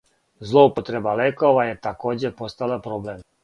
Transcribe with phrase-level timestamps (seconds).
[0.51, 3.25] Злоупотреба лекова је такође постала проблем.